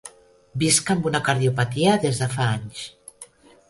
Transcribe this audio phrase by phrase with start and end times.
[0.63, 2.85] Visc amb una cardiopatia des de fa anys.